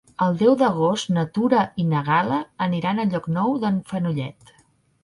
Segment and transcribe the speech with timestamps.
[0.27, 4.59] El deu d'agost na Tura i na Gal·la aniran a Llocnou d'en Fenollet.